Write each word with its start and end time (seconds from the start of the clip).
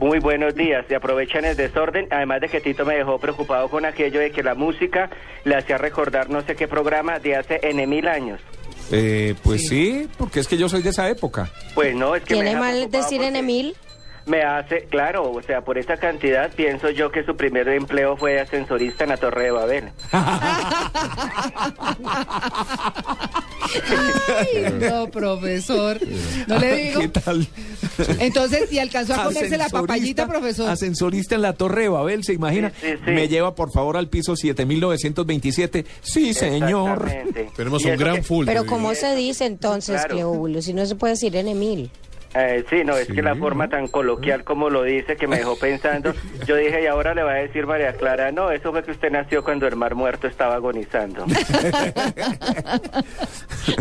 Muy 0.00 0.18
buenos 0.18 0.54
días. 0.54 0.86
Se 0.88 0.96
aprovechan 0.96 1.44
el 1.44 1.54
desorden, 1.56 2.06
además 2.10 2.40
de 2.40 2.48
que 2.48 2.62
Tito 2.62 2.86
me 2.86 2.94
dejó 2.96 3.18
preocupado 3.18 3.68
con 3.68 3.84
aquello 3.84 4.18
de 4.18 4.30
que 4.30 4.42
la 4.42 4.54
música 4.54 5.10
le 5.44 5.54
hacía 5.56 5.76
recordar 5.76 6.30
no 6.30 6.40
sé 6.40 6.56
qué 6.56 6.66
programa 6.66 7.18
de 7.18 7.36
hace 7.36 7.60
N 7.62 7.86
mil 7.86 8.08
años. 8.08 8.40
Eh, 8.90 9.34
pues 9.42 9.68
sí. 9.68 10.08
porque 10.16 10.40
es 10.40 10.48
que 10.48 10.56
yo 10.56 10.70
soy 10.70 10.80
de 10.80 10.88
esa 10.88 11.10
época. 11.10 11.50
Pues 11.74 11.94
no, 11.94 12.16
es 12.16 12.22
que 12.24 12.34
me 12.34 12.40
¿Tiene 12.40 12.50
deja 12.50 12.60
mal 12.60 12.90
decir 12.90 13.20
en 13.20 13.36
Emil? 13.36 13.76
Me 14.24 14.42
hace, 14.42 14.84
claro, 14.84 15.30
o 15.32 15.42
sea, 15.42 15.60
por 15.62 15.76
esta 15.76 15.96
cantidad 15.96 16.50
pienso 16.52 16.88
yo 16.90 17.10
que 17.10 17.22
su 17.24 17.36
primer 17.36 17.68
empleo 17.68 18.16
fue 18.16 18.32
de 18.32 18.40
ascensorista 18.40 19.04
en 19.04 19.10
la 19.10 19.16
Torre 19.18 19.44
de 19.44 19.50
Babel. 19.50 19.90
Ay, 24.38 24.74
no, 24.80 25.10
profesor. 25.10 25.98
No 26.46 26.58
le 26.58 26.74
digo. 26.76 27.00
¿Qué 27.00 27.08
tal? 27.08 27.46
Entonces, 28.18 28.72
¿y 28.72 28.78
alcanzó 28.78 29.14
a 29.14 29.24
comerse 29.24 29.56
la 29.56 29.68
papayita, 29.68 30.26
profesor? 30.26 30.70
Ascensorista 30.70 31.34
en 31.34 31.42
la 31.42 31.52
Torre 31.54 31.82
de 31.82 31.88
Babel, 31.88 32.24
¿se 32.24 32.32
imagina? 32.32 32.70
Sí, 32.80 32.88
sí, 32.92 32.98
sí. 33.04 33.10
Me 33.10 33.28
lleva, 33.28 33.54
por 33.54 33.72
favor, 33.72 33.96
al 33.96 34.08
piso 34.08 34.36
7927. 34.36 35.84
Sí, 36.02 36.34
señor. 36.34 37.02
Exactamente. 37.06 37.50
Tenemos 37.56 37.84
un 37.84 37.96
gran 37.96 38.16
que- 38.16 38.22
full. 38.22 38.46
Pero 38.46 38.66
¿cómo 38.66 38.94
se 38.94 39.14
dice 39.14 39.46
entonces, 39.46 39.96
Claro. 39.96 40.14
Cleóbulo? 40.14 40.62
Si 40.62 40.72
no 40.72 40.84
se 40.86 40.94
puede 40.94 41.14
decir 41.14 41.34
en 41.36 41.48
Emil. 41.48 41.90
Eh, 42.32 42.64
sí, 42.70 42.84
no, 42.84 42.96
es 42.96 43.08
que 43.08 43.22
la 43.22 43.34
forma 43.34 43.68
tan 43.68 43.88
coloquial 43.88 44.44
como 44.44 44.70
lo 44.70 44.84
dice 44.84 45.16
que 45.16 45.26
me 45.26 45.38
dejó 45.38 45.58
pensando. 45.58 46.14
Yo 46.46 46.54
dije, 46.54 46.80
y 46.84 46.86
ahora 46.86 47.12
le 47.12 47.24
va 47.24 47.32
a 47.32 47.38
decir 47.38 47.66
María 47.66 47.92
Clara, 47.94 48.30
no, 48.30 48.52
eso 48.52 48.70
fue 48.70 48.84
que 48.84 48.92
usted 48.92 49.10
nació 49.10 49.42
cuando 49.42 49.66
el 49.66 49.74
mar 49.74 49.96
muerto 49.96 50.28
estaba 50.28 50.54
agonizando. 50.54 51.26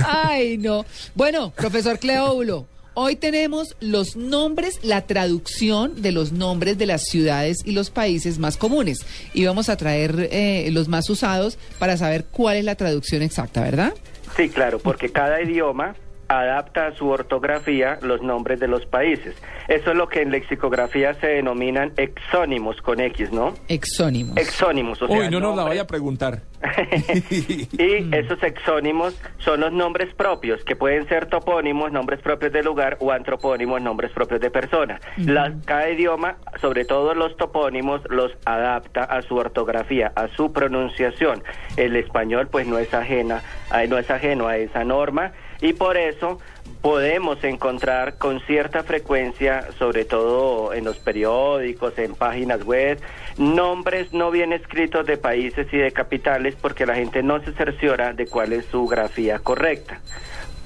Ay, 0.06 0.58
no. 0.58 0.84
Bueno, 1.14 1.52
profesor 1.56 2.00
Cleóbulo, 2.00 2.66
hoy 3.02 3.16
tenemos 3.16 3.78
los 3.80 4.18
nombres, 4.18 4.82
la 4.84 5.08
traducción 5.08 6.02
de 6.02 6.12
los 6.12 6.34
nombres 6.34 6.78
de 6.78 6.86
las 6.86 7.04
ciudades 7.04 7.60
y 7.64 7.72
los 7.72 7.90
países 7.92 8.40
más 8.40 8.58
comunes. 8.58 9.06
Y 9.34 9.46
vamos 9.46 9.70
a 9.70 9.78
traer 9.78 10.28
eh, 10.32 10.68
los 10.72 10.90
más 10.90 11.10
usados 11.10 11.58
para 11.80 11.96
saber 11.96 12.26
cuál 12.26 12.58
es 12.58 12.66
la 12.66 12.76
traducción 12.76 13.22
exacta, 13.22 13.62
¿verdad? 13.62 13.94
Sí, 14.36 14.50
claro, 14.50 14.80
porque 14.80 15.10
cada 15.14 15.42
idioma 15.42 15.96
adapta 16.30 16.88
a 16.88 16.92
su 16.96 17.10
ortografía 17.10 17.98
los 18.02 18.22
nombres 18.22 18.60
de 18.60 18.68
los 18.68 18.86
países. 18.86 19.36
Eso 19.68 19.92
es 19.92 19.98
lo 19.98 20.08
que 20.08 20.22
en 20.22 20.32
lexicografía 20.32 21.14
se 21.16 21.28
denominan 21.28 21.92
exónimos 21.98 22.78
con 22.82 23.00
X, 23.00 23.32
¿no? 23.32 23.54
Exónimos. 23.68 24.38
Exónimos, 24.38 25.02
o 25.02 25.08
sea, 25.08 25.20
Uy, 25.20 25.30
no 25.30 25.40
nos 25.40 25.58
la 25.58 25.64
vaya 25.64 25.82
a 25.82 25.88
preguntar. 25.88 26.42
y 27.32 28.16
esos 28.16 28.42
exónimos 28.44 29.20
son 29.40 29.62
los 29.62 29.72
nombres 29.72 30.14
propios, 30.16 30.64
que 30.64 30.76
pueden 30.76 31.08
ser 31.08 31.26
topónimos, 31.28 31.92
nombres 31.92 32.22
propios 32.22 32.52
de 32.52 32.64
lugar, 32.64 32.98
o 33.00 33.12
antropónimos, 33.12 33.82
nombres 33.82 34.12
propios 34.12 34.40
de 34.40 34.52
persona. 34.52 35.00
La- 35.18 35.54
cada 35.66 35.90
idioma, 35.90 36.38
sobre 36.62 36.86
todo 36.86 37.14
los 37.14 37.36
topónimos, 37.38 38.02
los 38.10 38.32
adapta 38.46 39.04
a 39.04 39.22
su 39.24 39.36
ortografía, 39.36 40.12
a 40.16 40.28
su 40.30 40.54
pronunciación. 40.54 41.44
El 41.78 41.96
español, 41.96 42.48
pues, 42.52 42.68
no 42.68 42.78
es 42.78 42.94
ajena, 42.94 43.42
no 43.88 43.98
es 43.98 44.10
ajeno 44.12 44.48
a 44.48 44.58
esa 44.58 44.84
norma, 44.84 45.32
y 45.62 45.74
por 45.74 45.98
eso 45.98 46.40
podemos 46.82 47.44
encontrar 47.44 48.18
con 48.18 48.40
cierta 48.42 48.84
frecuencia, 48.84 49.68
sobre 49.78 50.06
todo 50.06 50.74
en 50.74 50.86
los 50.86 50.98
periódicos, 51.00 51.98
en 51.98 52.16
páginas 52.16 52.64
web, 52.64 53.00
nombres 53.38 54.14
no 54.14 54.32
bien 54.32 54.54
escritos 54.54 55.06
de 55.06 55.18
países 55.18 55.68
y 55.74 55.78
de 55.78 55.92
capitales 55.92 56.56
porque 56.62 56.86
la 56.86 56.96
gente 56.96 57.22
no 57.24 57.44
se 57.44 57.52
cerciora 57.54 58.14
de 58.14 58.28
cuál 58.28 58.54
es 58.54 58.66
su 58.66 58.86
grafía 58.88 59.40
correcta. 59.40 60.00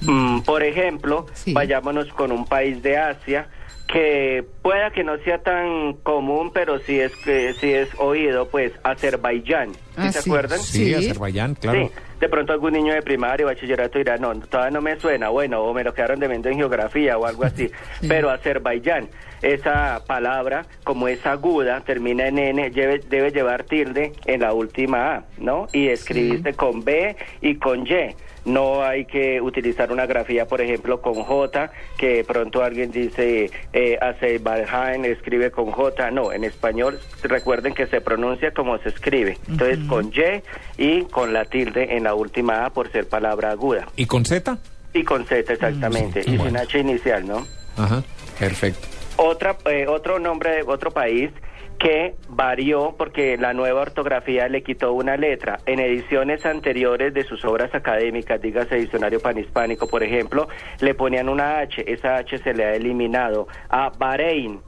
Mm, 0.02 0.40
por 0.40 0.62
ejemplo, 0.62 1.26
Sí. 1.32 1.52
vayámonos 1.52 2.08
con 2.12 2.30
un 2.30 2.44
país 2.46 2.82
de 2.82 2.96
Asia 2.98 3.48
que 3.88 4.44
pueda 4.62 4.90
que 4.90 5.04
no 5.04 5.16
sea 5.18 5.38
tan 5.42 5.94
común, 6.02 6.50
pero 6.54 6.78
sí 6.80 6.98
es 7.00 7.14
que 7.16 7.52
sí 7.54 7.72
es 7.72 7.88
oído, 7.98 8.48
pues 8.48 8.72
Azerbaiyán. 8.82 9.72
¿Sí 9.74 9.78
Ah, 9.96 10.12
se 10.12 10.22
sí. 10.22 10.30
acuerdan? 10.30 10.58
Sí, 10.58 10.86
Sí. 10.86 10.94
Azerbaiyán, 10.94 11.54
claro. 11.54 11.90
Sí, 12.14 12.20
de 12.20 12.28
pronto 12.28 12.52
algún 12.52 12.72
niño 12.72 12.94
de 12.94 13.02
primaria 13.02 13.46
o 13.46 13.48
bachillerato 13.48 13.98
dirá, 13.98 14.16
no, 14.16 14.34
todavía 14.40 14.70
no 14.70 14.80
me 14.80 14.98
suena, 14.98 15.28
bueno, 15.28 15.62
o 15.62 15.74
me 15.74 15.84
lo 15.84 15.94
quedaron 15.94 16.20
debiendo 16.20 16.48
en 16.48 16.56
geografía 16.56 17.18
o 17.18 17.26
algo 17.26 17.44
así. 17.44 17.70
Pero 18.08 18.30
Azerbaiyán, 18.30 19.08
esa 19.42 20.02
palabra, 20.06 20.66
como 20.84 21.08
es 21.08 21.24
aguda, 21.26 21.80
termina 21.80 22.28
en 22.28 22.38
N, 22.38 22.70
debe, 22.70 22.98
debe 22.98 23.30
llevar 23.30 23.64
tilde 23.64 24.12
en 24.26 24.40
la 24.40 24.52
última 24.52 25.16
A, 25.16 25.24
¿no? 25.38 25.66
Y 25.72 25.88
escribirse 25.88 26.54
con 26.54 26.84
B 26.84 27.16
y 27.40 27.56
con 27.56 27.86
Y. 27.86 28.14
No 28.44 28.82
hay 28.84 29.06
que 29.06 29.40
utilizar 29.40 29.90
una 29.90 30.04
grafía, 30.04 30.46
por 30.46 30.60
ejemplo, 30.60 31.00
con 31.00 31.14
J, 31.14 31.70
que 31.96 32.16
de 32.16 32.24
pronto 32.24 32.62
alguien 32.62 32.90
dice 32.90 33.50
eh, 33.72 33.98
Azerbaiyán, 34.00 35.06
escribe 35.06 35.50
con 35.50 35.70
J. 35.70 36.10
No, 36.10 36.30
en 36.30 36.44
español 36.44 36.98
recuerden 37.22 37.72
que 37.72 37.86
se 37.86 38.02
pronuncia 38.02 38.52
como 38.52 38.76
se 38.78 38.90
escribe. 38.90 39.38
Entonces 39.48 39.78
con 39.88 40.12
Y 40.12 40.42
y 40.76 41.02
con 41.04 41.32
la 41.32 41.46
tilde 41.46 41.96
en 41.96 42.03
la 42.04 42.14
última 42.14 42.64
A 42.66 42.70
por 42.70 42.90
ser 42.92 43.08
palabra 43.08 43.50
aguda. 43.50 43.86
¿Y 43.96 44.06
con 44.06 44.24
Z? 44.24 44.56
Y 44.92 45.02
con 45.02 45.24
Z 45.24 45.52
exactamente. 45.52 46.22
Sí, 46.22 46.30
y 46.34 46.36
bueno. 46.36 46.50
sin 46.60 46.68
H 46.68 46.78
inicial, 46.78 47.26
¿no? 47.26 47.44
Ajá, 47.76 48.02
perfecto. 48.38 48.86
Otra, 49.16 49.56
eh, 49.66 49.86
otro 49.88 50.18
nombre 50.20 50.50
de 50.56 50.62
otro 50.62 50.90
país 50.92 51.30
que 51.78 52.14
varió 52.28 52.94
porque 52.96 53.36
la 53.36 53.52
nueva 53.52 53.80
ortografía 53.82 54.48
le 54.48 54.62
quitó 54.62 54.92
una 54.92 55.16
letra. 55.16 55.58
En 55.66 55.80
ediciones 55.80 56.46
anteriores 56.46 57.12
de 57.12 57.24
sus 57.24 57.44
obras 57.44 57.74
académicas, 57.74 58.40
dígase 58.40 58.76
Diccionario 58.76 59.18
Panhispánico, 59.20 59.88
por 59.88 60.04
ejemplo, 60.04 60.46
le 60.80 60.94
ponían 60.94 61.28
una 61.28 61.58
H. 61.58 61.84
Esa 61.92 62.16
H 62.16 62.38
se 62.38 62.54
le 62.54 62.64
ha 62.64 62.74
eliminado 62.74 63.48
a 63.68 63.90
Bahrein, 63.90 64.60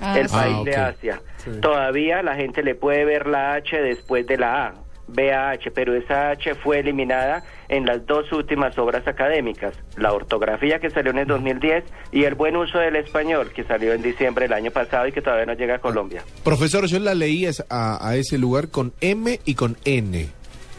Ah, 0.00 0.18
el 0.18 0.28
sí. 0.28 0.34
país 0.36 0.56
Ah, 0.60 0.62
de. 0.64 0.76
Asia. 0.76 1.20
Sí. 1.38 1.50
Todavía 1.60 2.22
la 2.22 2.36
gente 2.36 2.62
le 2.62 2.76
puede 2.76 3.04
ver 3.04 3.26
la 3.26 3.54
H 3.54 3.76
después 3.82 4.24
de 4.28 4.38
la 4.38 4.66
A. 4.68 4.74
BAH, 5.12 5.70
pero 5.74 5.94
esa 5.94 6.30
H 6.30 6.54
fue 6.56 6.80
eliminada 6.80 7.42
en 7.68 7.86
las 7.86 8.04
dos 8.06 8.30
últimas 8.32 8.76
obras 8.78 9.06
académicas, 9.06 9.74
la 9.96 10.12
ortografía 10.12 10.78
que 10.78 10.90
salió 10.90 11.10
en 11.12 11.18
el 11.18 11.26
2010 11.26 11.84
y 12.12 12.24
el 12.24 12.34
buen 12.34 12.56
uso 12.56 12.78
del 12.78 12.96
español 12.96 13.50
que 13.54 13.64
salió 13.64 13.92
en 13.92 14.02
diciembre 14.02 14.44
del 14.46 14.52
año 14.54 14.70
pasado 14.70 15.06
y 15.06 15.12
que 15.12 15.22
todavía 15.22 15.46
no 15.46 15.54
llega 15.54 15.76
a 15.76 15.78
Colombia. 15.78 16.22
Profesor, 16.44 16.86
yo 16.86 16.98
la 16.98 17.14
leí 17.14 17.46
es- 17.46 17.64
a, 17.70 18.06
a 18.06 18.16
ese 18.16 18.38
lugar 18.38 18.68
con 18.68 18.92
M 19.00 19.38
y 19.44 19.54
con 19.54 19.76
N. 19.84 20.28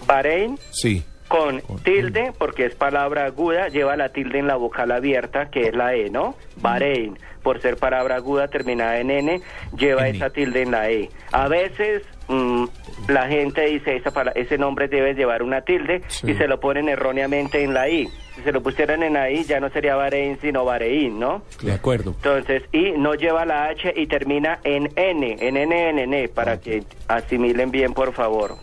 Bahrein 0.07 0.57
Sí. 0.71 1.03
con 1.27 1.59
Con 1.61 1.79
tilde, 1.79 2.31
porque 2.37 2.65
es 2.65 2.75
palabra 2.75 3.25
aguda, 3.25 3.67
lleva 3.69 3.95
la 3.95 4.09
tilde 4.09 4.37
en 4.39 4.47
la 4.47 4.55
vocal 4.55 4.91
abierta, 4.91 5.49
que 5.49 5.67
es 5.67 5.75
la 5.75 5.95
E, 5.95 6.09
¿no? 6.11 6.35
Bahrein, 6.57 7.17
por 7.41 7.59
ser 7.61 7.77
palabra 7.77 8.17
aguda 8.17 8.49
terminada 8.49 8.99
en 8.99 9.09
N, 9.09 9.41
lleva 9.75 10.07
N. 10.07 10.17
esa 10.17 10.29
tilde 10.29 10.61
en 10.61 10.71
la 10.71 10.89
E. 10.91 11.09
A 11.31 11.47
veces 11.47 12.03
mm, 12.27 12.65
la 13.07 13.27
gente 13.27 13.65
dice, 13.65 13.95
esa 13.95 14.11
pala- 14.11 14.31
ese 14.35 14.57
nombre 14.57 14.87
debe 14.87 15.13
llevar 15.13 15.43
una 15.43 15.61
tilde 15.61 16.01
Sí. 16.07 16.31
y 16.31 16.35
se 16.35 16.47
lo 16.47 16.59
ponen 16.59 16.89
erróneamente 16.89 17.63
en 17.63 17.73
la 17.73 17.89
I. 17.89 18.07
Si 18.35 18.41
se 18.41 18.51
lo 18.51 18.63
pusieran 18.63 19.03
en 19.03 19.13
la 19.13 19.29
I, 19.29 19.43
ya 19.43 19.59
no 19.59 19.69
sería 19.69 19.95
Bahrein, 19.95 20.39
sino 20.41 20.65
Bahrein, 20.65 21.19
¿no? 21.19 21.43
De 21.61 21.71
acuerdo. 21.71 22.11
Entonces, 22.17 22.63
y 22.71 22.91
no 22.97 23.13
lleva 23.13 23.45
la 23.45 23.65
H 23.65 23.93
y 23.95 24.07
termina 24.07 24.59
en 24.63 24.89
N, 24.95 25.37
en 25.39 25.57
N, 25.57 25.89
N, 25.89 26.03
N, 26.03 26.27
para 26.29 26.59
que 26.59 26.83
asimilen 27.07 27.69
bien, 27.71 27.93
por 27.93 28.13
favor. 28.13 28.55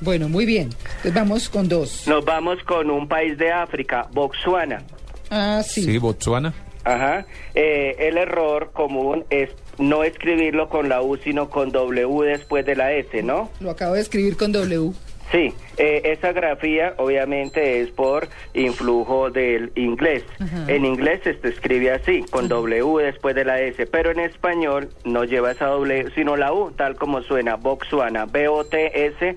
Bueno, 0.00 0.28
muy 0.28 0.44
bien. 0.44 0.70
Entonces 0.96 1.14
vamos 1.14 1.48
con 1.48 1.68
dos. 1.68 2.06
Nos 2.08 2.24
vamos 2.24 2.62
con 2.64 2.90
un 2.90 3.06
país 3.08 3.38
de 3.38 3.52
África, 3.52 4.06
Botswana. 4.12 4.82
Ah, 5.30 5.62
sí. 5.64 5.82
Sí, 5.82 5.96
Botswana. 5.98 6.52
Ajá. 6.84 7.24
Eh, 7.54 7.96
el 8.00 8.16
error 8.18 8.70
común 8.72 9.24
es 9.30 9.50
no 9.78 10.04
escribirlo 10.04 10.68
con 10.68 10.88
la 10.88 11.02
U, 11.02 11.16
sino 11.16 11.50
con 11.50 11.70
W 11.70 12.26
después 12.26 12.64
de 12.64 12.76
la 12.76 12.92
S, 12.92 13.22
¿no? 13.22 13.50
Lo 13.60 13.70
acabo 13.70 13.94
de 13.94 14.00
escribir 14.00 14.36
con 14.36 14.52
W. 14.52 14.92
Sí, 15.36 15.52
eh, 15.76 16.00
esa 16.04 16.32
grafía 16.32 16.94
obviamente 16.96 17.82
es 17.82 17.90
por 17.90 18.26
influjo 18.54 19.30
del 19.30 19.70
inglés. 19.74 20.24
En 20.66 20.86
inglés 20.86 21.20
se 21.24 21.36
escribe 21.46 21.90
así, 21.90 22.24
con 22.30 22.48
W 22.48 23.04
después 23.04 23.34
de 23.34 23.44
la 23.44 23.60
S, 23.60 23.86
pero 23.86 24.10
en 24.12 24.20
español 24.20 24.88
no 25.04 25.24
lleva 25.24 25.50
esa 25.50 25.66
W, 25.66 26.10
sino 26.14 26.36
la 26.36 26.54
U, 26.54 26.70
tal 26.70 26.96
como 26.96 27.20
suena, 27.20 27.56
Botswana, 27.56 28.24
B-O-T-S-U-A-N-A. 28.24 29.30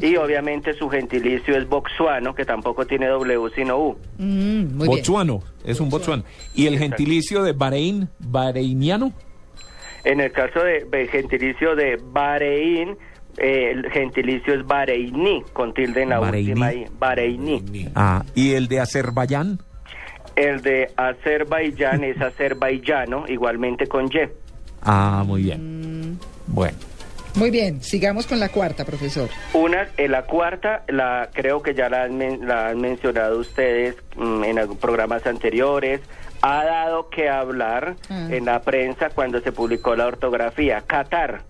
Y 0.00 0.16
obviamente 0.16 0.72
su 0.72 0.88
gentilicio 0.88 1.54
es 1.54 1.68
boxuano, 1.68 2.34
que 2.34 2.46
tampoco 2.46 2.86
tiene 2.86 3.08
W, 3.08 3.50
sino 3.54 3.76
U. 3.78 3.98
Mm, 4.16 4.76
muy 4.76 4.88
bien. 4.88 4.96
Botsuano, 4.96 5.42
es 5.62 5.78
un 5.78 5.90
botsuano. 5.90 6.24
¿Y 6.54 6.66
el 6.68 6.78
gentilicio 6.78 7.42
de 7.42 7.52
Bahrein, 7.52 8.08
bahreiniano? 8.18 9.12
En 10.04 10.20
el 10.20 10.32
caso 10.32 10.60
de, 10.60 10.86
de 10.90 11.06
gentilicio 11.08 11.76
de 11.76 12.00
Bahrein, 12.02 12.96
eh, 13.38 13.70
el 13.72 13.90
gentilicio 13.90 14.54
es 14.54 14.66
Bahreini, 14.66 15.42
con 15.52 15.72
tilde 15.74 16.02
en 16.02 16.10
la 16.10 16.18
Bahreini. 16.18 16.50
última 16.50 16.72
I. 16.72 16.86
Bahreini. 16.98 17.88
Ah, 17.94 18.24
¿y 18.34 18.54
el 18.54 18.68
de 18.68 18.80
Azerbaiyán? 18.80 19.58
El 20.36 20.60
de 20.62 20.90
Azerbaiyán 20.96 22.04
es 22.04 22.20
azerbaiyano, 22.20 23.24
igualmente 23.28 23.86
con 23.86 24.06
Y. 24.06 24.28
Ah, 24.82 25.22
muy 25.26 25.42
bien. 25.42 26.18
Bueno. 26.46 26.76
Muy 27.34 27.50
bien. 27.50 27.82
Sigamos 27.82 28.26
con 28.26 28.40
la 28.40 28.48
cuarta, 28.48 28.84
profesor. 28.86 29.28
Una, 29.52 29.88
eh, 29.98 30.08
la 30.08 30.22
cuarta, 30.22 30.84
la 30.88 31.28
creo 31.34 31.60
que 31.62 31.74
ya 31.74 31.88
la 31.90 32.04
han, 32.04 32.16
men- 32.16 32.46
la 32.48 32.68
han 32.68 32.80
mencionado 32.80 33.38
ustedes 33.38 33.94
mm, 34.16 34.44
en 34.44 34.76
programas 34.78 35.26
anteriores, 35.26 36.00
Ha 36.42 36.64
dado 36.64 37.08
que 37.08 37.30
hablar 37.30 37.96
Ah. 38.10 38.28
en 38.30 38.44
la 38.44 38.60
prensa 38.60 39.08
cuando 39.08 39.40
se 39.40 39.52
publicó 39.52 39.96
la 39.96 40.06
ortografía. 40.06 40.82
Qatar, 40.86 41.40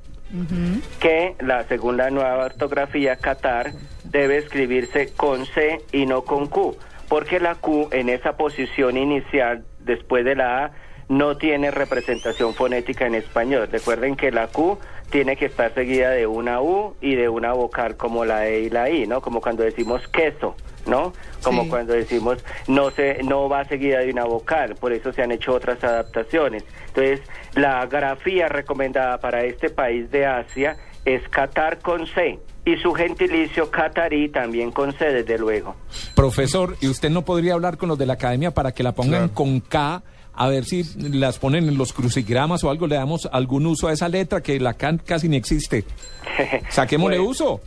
Que 1.01 1.37
la 1.41 1.65
según 1.69 1.97
la 1.97 2.11
nueva 2.11 2.45
ortografía 2.45 3.17
Qatar 3.17 3.73
debe 4.05 4.39
escribirse 4.39 5.13
con 5.17 5.47
C 5.47 5.81
y 5.93 6.07
no 6.07 6.25
con 6.25 6.47
Q, 6.47 6.77
porque 7.09 7.41
la 7.41 7.55
Q 7.55 7.89
en 7.93 8.09
esa 8.09 8.37
posición 8.37 8.97
inicial 8.97 9.65
después 9.81 10.25
de 10.25 10.35
la 10.35 10.65
A 10.65 10.73
no 11.09 11.37
tiene 11.37 11.71
representación 11.71 12.55
fonética 12.55 13.07
en 13.07 13.15
español. 13.15 13.69
Recuerden 13.71 14.17
que 14.17 14.33
la 14.33 14.49
Q 14.49 14.79
tiene 15.11 15.37
que 15.37 15.47
estar 15.47 15.73
seguida 15.73 16.11
de 16.11 16.27
una 16.27 16.61
U 16.61 16.97
y 17.01 17.15
de 17.15 17.29
una 17.29 17.53
vocal 17.53 17.97
como 17.97 18.25
la 18.25 18.49
E 18.49 18.63
y 18.63 18.71
la 18.71 18.91
I, 18.91 19.07
¿no? 19.07 19.21
Como 19.21 19.41
cuando 19.41 19.63
decimos 19.63 20.09
queso, 20.09 20.57
¿no? 20.87 21.13
Como 21.43 21.65
Sí. 21.65 21.69
cuando 21.69 21.93
decimos 21.93 22.39
no 22.69 22.91
se 22.91 23.23
no 23.23 23.49
va 23.49 23.65
seguida 23.65 23.99
de 24.01 24.11
una 24.11 24.25
vocal, 24.25 24.75
por 24.77 24.93
eso 24.93 25.13
se 25.13 25.23
han 25.23 25.33
hecho 25.33 25.55
otras 25.55 25.83
adaptaciones. 25.85 26.65
Entonces, 26.89 27.21
la 27.55 27.85
grafía 27.87 28.49
recomendada 28.49 29.19
para 29.19 29.45
este 29.45 29.71
país 29.71 30.11
de 30.11 30.27
Asia 30.27 30.77
es 31.05 31.23
Qatar 31.29 31.79
con 31.81 32.07
C 32.07 32.39
y 32.65 32.77
su 32.79 32.93
gentilicio 32.93 33.71
catarí 33.71 34.29
también 34.29 34.73
con 34.73 34.93
C, 34.93 35.05
desde 35.13 35.39
luego. 35.39 35.77
Profesor, 36.17 36.77
¿y 36.81 36.89
usted 36.89 37.11
no 37.11 37.23
podría 37.25 37.55
hablar 37.55 37.77
con 37.77 37.89
los 37.89 37.99
de 37.99 38.07
la 38.07 38.15
academia 38.15 38.51
para 38.51 38.73
que 38.73 38.83
la 38.83 38.93
pongan 38.93 39.29
Claro. 39.29 39.35
con 39.35 39.61
K? 39.61 40.03
A 40.39 40.49
ver 40.49 40.65
si 40.65 40.83
las 40.99 41.39
ponen 41.39 41.67
en 41.69 41.79
los 41.79 41.93
crucigramas 41.95 42.63
o 42.65 42.71
algo, 42.71 42.87
le 42.87 42.97
damos 42.97 43.27
algún 43.33 43.67
uso 43.67 43.89
a 43.89 43.93
esa 43.93 44.09
letra 44.09 44.43
que 44.43 44.59
la 44.61 44.75
K 44.75 44.99
casi 45.07 45.29
ni 45.29 45.37
existe. 45.37 45.85
Saquémosle 46.71 47.19
Pues, 47.19 47.29
uso. 47.29 47.61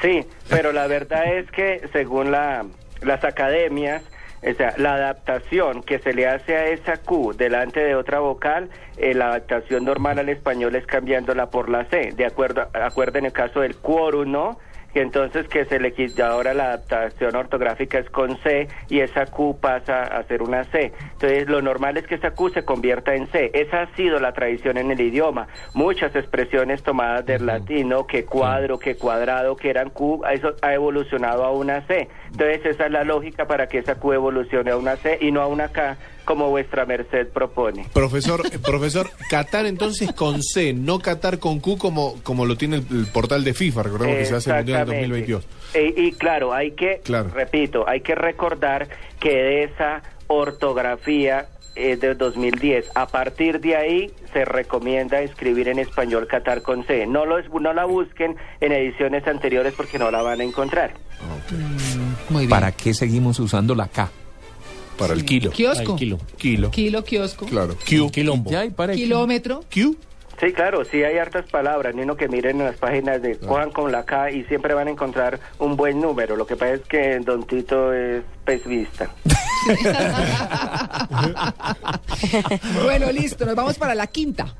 Sí, 0.00 0.24
pero 0.48 0.72
la 0.72 0.86
verdad 0.86 1.26
es 1.34 1.50
que 1.50 1.88
según 1.92 2.30
la, 2.30 2.64
las 3.02 3.24
academias, 3.24 4.02
o 4.42 4.54
sea, 4.54 4.74
la 4.76 4.94
adaptación 4.94 5.82
que 5.82 5.98
se 5.98 6.12
le 6.12 6.28
hace 6.28 6.56
a 6.56 6.66
esa 6.68 6.98
Q 6.98 7.34
delante 7.36 7.80
de 7.80 7.96
otra 7.96 8.20
vocal, 8.20 8.70
eh, 8.96 9.14
la 9.14 9.28
adaptación 9.28 9.84
normal 9.84 10.18
al 10.18 10.28
español 10.28 10.76
es 10.76 10.86
cambiándola 10.86 11.50
por 11.50 11.68
la 11.68 11.84
C, 11.86 12.12
de 12.16 12.24
acuerdo, 12.24 12.68
acuerdo 12.72 13.18
en 13.18 13.26
el 13.26 13.32
caso 13.32 13.60
del 13.60 13.76
quórum, 13.76 14.30
¿no? 14.30 14.58
Que 14.92 15.02
entonces 15.02 15.46
que 15.48 15.64
se 15.66 15.78
le 15.78 15.92
quita 15.92 16.28
ahora 16.28 16.54
la 16.54 16.64
adaptación 16.64 17.36
ortográfica 17.36 17.98
es 17.98 18.08
con 18.10 18.38
C 18.42 18.68
y 18.88 19.00
esa 19.00 19.26
Q 19.26 19.58
pasa 19.60 20.02
a 20.02 20.22
ser 20.24 20.42
una 20.42 20.64
C. 20.64 20.92
Entonces 21.12 21.48
lo 21.48 21.60
normal 21.62 21.96
es 21.96 22.06
que 22.06 22.14
esa 22.14 22.30
Q 22.30 22.50
se 22.50 22.64
convierta 22.64 23.14
en 23.14 23.26
C. 23.28 23.50
Esa 23.52 23.82
ha 23.82 23.96
sido 23.96 24.18
la 24.18 24.32
tradición 24.32 24.78
en 24.78 24.90
el 24.90 25.00
idioma. 25.00 25.48
Muchas 25.74 26.14
expresiones 26.16 26.82
tomadas 26.82 27.26
del 27.26 27.46
latino, 27.46 28.06
que 28.06 28.24
cuadro, 28.24 28.78
que 28.78 28.96
cuadrado, 28.96 29.56
que 29.56 29.70
eran 29.70 29.90
Q, 29.90 30.22
eso 30.32 30.54
ha 30.62 30.72
evolucionado 30.72 31.44
a 31.44 31.52
una 31.52 31.86
C. 31.86 32.08
Entonces 32.30 32.64
esa 32.64 32.86
es 32.86 32.92
la 32.92 33.04
lógica 33.04 33.46
para 33.46 33.66
que 33.66 33.78
esa 33.78 33.96
Q 33.96 34.14
evolucione 34.14 34.70
a 34.70 34.76
una 34.76 34.96
C 34.96 35.18
y 35.20 35.30
no 35.30 35.42
a 35.42 35.46
una 35.46 35.68
K 35.68 35.96
como 36.24 36.50
vuestra 36.50 36.84
merced 36.84 37.28
propone. 37.28 37.86
Profesor, 37.94 38.42
eh, 38.52 38.58
profesor, 38.62 39.08
Qatar 39.30 39.64
entonces 39.64 40.12
con 40.12 40.42
C, 40.42 40.74
no 40.74 40.98
Qatar 40.98 41.38
con 41.38 41.58
Q 41.58 41.78
como, 41.78 42.22
como 42.22 42.44
lo 42.44 42.56
tiene 42.56 42.76
el, 42.76 42.86
el 42.90 43.06
portal 43.06 43.44
de 43.44 43.54
FIFA, 43.54 43.84
recordemos 43.84 44.16
que 44.16 44.26
se 44.26 44.34
hace 44.34 44.50
el 44.50 44.56
Mundial 44.56 44.77
en 44.82 44.92
Exactamente. 44.92 45.24
2022. 45.34 45.46
E- 45.74 45.94
y 45.96 46.12
claro, 46.12 46.52
hay 46.54 46.72
que, 46.72 47.00
Claro. 47.04 47.30
repito, 47.34 47.88
hay 47.88 48.00
que 48.00 48.14
recordar 48.14 48.88
que 49.20 49.30
de 49.30 49.64
esa 49.64 50.02
ortografía 50.26 51.46
eh, 51.80 51.96
de 51.96 52.14
2010, 52.16 52.86
a 52.96 53.06
partir 53.06 53.60
de 53.60 53.76
ahí 53.76 54.10
se 54.32 54.44
recomienda 54.44 55.20
escribir 55.20 55.68
en 55.68 55.78
español 55.78 56.26
Qatar 56.26 56.62
con 56.62 56.84
C. 56.84 57.06
No, 57.06 57.24
lo, 57.24 57.38
es- 57.38 57.46
no 57.52 57.72
la 57.72 57.84
busquen 57.84 58.34
en 58.60 58.72
ediciones 58.72 59.24
anteriores 59.28 59.74
porque 59.76 59.96
no 59.96 60.10
la 60.10 60.20
van 60.22 60.40
a 60.40 60.44
encontrar. 60.44 60.94
Muy 62.30 62.40
bien. 62.40 62.50
¿Para 62.50 62.72
qué 62.72 62.94
seguimos 62.94 63.38
usando 63.38 63.76
la 63.76 63.86
K? 63.86 64.10
Para 64.98 65.14
el 65.14 65.24
kilo. 65.24 65.52
Kiosco. 65.52 65.94
Kilo. 65.94 66.18
Kilo. 66.36 66.70
Kilo, 66.72 67.04
kiosco. 67.04 67.46
Claro. 67.46 67.76
Q. 67.88 68.10
Quilombo. 68.10 68.50
Ya, 68.50 68.64
y 68.64 68.70
para 68.70 68.94
qué? 68.94 68.98
Kilómetro. 69.02 69.60
Q. 69.72 69.96
Sí, 70.40 70.52
claro, 70.52 70.84
sí 70.84 71.02
hay 71.02 71.18
hartas 71.18 71.46
palabras, 71.50 71.94
ni 71.94 72.02
uno 72.02 72.16
que 72.16 72.28
miren 72.28 72.60
en 72.60 72.66
las 72.66 72.76
páginas 72.76 73.20
de 73.20 73.36
Juan 73.36 73.72
con 73.72 73.90
la 73.90 74.04
K 74.04 74.30
y 74.30 74.44
siempre 74.44 74.72
van 74.72 74.86
a 74.86 74.92
encontrar 74.92 75.40
un 75.58 75.76
buen 75.76 76.00
número. 76.00 76.36
Lo 76.36 76.46
que 76.46 76.54
pasa 76.54 76.74
es 76.74 76.82
que 76.82 77.18
Don 77.18 77.44
Tito 77.44 77.92
es 77.92 78.22
pesvista. 78.44 79.10
bueno, 82.84 83.10
listo. 83.10 83.44
Nos 83.44 83.56
vamos 83.56 83.76
para 83.78 83.96
la 83.96 84.06
quinta. 84.06 84.54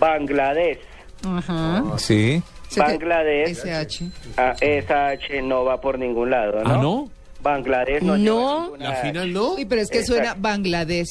Bangladesh. 0.00 0.78
Ajá. 1.26 1.84
Sí. 1.98 2.42
Bangladesh. 2.74 3.58
SH. 3.58 4.10
Ah, 4.38 4.54
esa 4.60 5.08
H 5.08 5.42
no 5.42 5.64
va 5.64 5.78
por 5.80 5.98
ningún 5.98 6.30
lado, 6.30 6.64
¿no? 6.64 6.74
¿Ah, 6.74 6.78
no? 6.78 7.10
Bangladesh 7.40 8.02
no. 8.02 8.16
No. 8.16 8.76
lleva 8.76 8.78
La 8.78 8.94
final 8.96 9.32
no. 9.32 9.54
Uy, 9.54 9.64
pero 9.64 9.80
es 9.80 9.90
que 9.90 10.00
Exacto. 10.00 10.22
suena 10.22 10.34
Bangladesh. 10.38 11.06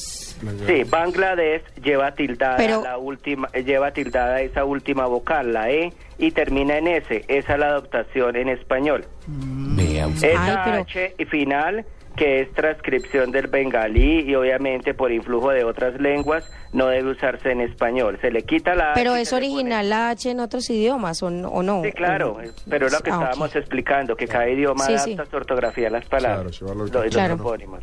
Sí, 0.66 0.84
Bangladesh 0.88 1.62
lleva 1.82 2.12
tildada 2.14 2.56
Pero- 2.56 2.82
la 2.82 2.98
última, 2.98 3.48
eh, 3.52 3.64
lleva 3.64 3.92
tildada 3.92 4.40
esa 4.40 4.64
última 4.64 5.06
vocal, 5.06 5.52
la 5.52 5.70
E, 5.70 5.92
y 6.18 6.30
termina 6.30 6.78
en 6.78 6.88
S. 6.88 7.24
Esa 7.28 7.52
es 7.54 7.58
la 7.58 7.66
adaptación 7.68 8.36
en 8.36 8.48
español. 8.50 9.04
Usted. 9.26 10.30
Esa 10.32 10.64
Ay, 10.64 10.70
pero- 10.70 10.82
H 10.82 11.14
final, 11.26 11.84
que 12.18 12.40
es 12.40 12.52
transcripción 12.52 13.30
del 13.30 13.46
bengalí 13.46 14.20
y 14.28 14.34
obviamente 14.34 14.92
por 14.92 15.12
influjo 15.12 15.50
de 15.50 15.62
otras 15.64 16.00
lenguas, 16.00 16.44
no 16.72 16.88
debe 16.88 17.12
usarse 17.12 17.50
en 17.52 17.60
español. 17.60 18.18
Se 18.20 18.30
le 18.30 18.42
quita 18.42 18.74
la 18.74 18.92
Pero 18.94 19.12
H 19.12 19.22
es 19.22 19.30
pone- 19.30 19.46
original 19.46 19.88
la 19.88 20.10
H 20.10 20.30
en 20.30 20.40
otros 20.40 20.68
idiomas 20.68 21.22
o 21.22 21.30
no. 21.30 21.48
o 21.48 21.62
no? 21.62 21.82
Sí, 21.84 21.92
claro, 21.92 22.32
O- 22.32 22.40
eh, 22.42 22.50
pero 22.68 22.86
es 22.88 22.92
lo 22.92 23.00
que 23.00 23.10
Ah, 23.10 23.14
estábamos 23.22 23.54
explicando, 23.56 24.16
que 24.16 24.26
cada 24.26 24.48
idioma 24.50 24.84
Sí, 24.84 24.92
adapta 24.94 25.24
sí. 25.24 25.30
su 25.30 25.36
ortografía 25.36 25.86
a 25.88 25.90
las 25.92 26.04
palabras, 26.06 26.58
Claro, 26.58 26.74
los, 26.74 26.90
los 26.92 27.06
Claro. 27.06 27.36
topónimos. 27.36 27.80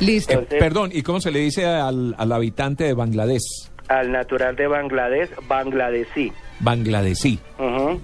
Listo. 0.00 0.32
Entonces, 0.32 0.58
Perdón, 0.58 0.90
¿y 0.92 1.02
cómo 1.02 1.20
se 1.20 1.30
le 1.30 1.40
dice 1.40 1.66
al, 1.66 2.14
al 2.16 2.32
habitante 2.32 2.84
de 2.84 2.94
Bangladesh? 2.94 3.42
al 3.88 4.10
natural 4.10 4.56
de 4.56 4.66
Bangladesh, 4.68 5.28
bangladesí. 5.48 6.32
Bangladesí. 6.60 7.38
Ujú. 7.58 8.00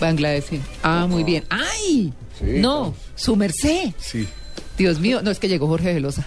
Bangladesh. 0.00 0.44
sí. 0.44 0.62
Ah, 0.82 1.06
muy 1.08 1.24
bien. 1.24 1.44
¡Ay! 1.50 2.12
Sí, 2.38 2.58
no, 2.58 2.94
su 3.14 3.36
merced. 3.36 3.92
Sí. 3.98 4.28
Dios 4.76 5.00
mío, 5.00 5.22
no 5.22 5.30
es 5.30 5.38
que 5.38 5.48
llegó 5.48 5.66
Jorge 5.68 5.94
Velosa, 5.94 6.26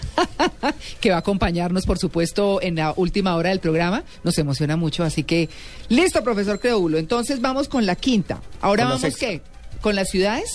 que 1.01 1.11
va 1.11 1.17
a 1.17 1.19
acompañarnos, 1.19 1.85
por 1.85 1.99
supuesto, 1.99 2.59
en 2.61 2.75
la 2.75 2.93
última 2.95 3.35
hora 3.35 3.49
del 3.49 3.59
programa. 3.59 4.03
Nos 4.23 4.37
emociona 4.39 4.75
mucho, 4.75 5.03
así 5.03 5.23
que 5.23 5.49
listo, 5.87 6.23
profesor 6.23 6.59
Creúlo. 6.59 6.97
Entonces 6.97 7.41
vamos 7.41 7.67
con 7.67 7.85
la 7.85 7.95
quinta. 7.95 8.41
Ahora 8.59 8.85
Con 8.85 9.01
vamos 9.01 9.15
qué? 9.17 9.41
¿Con 9.81 9.95
las 9.95 10.09
ciudades? 10.09 10.49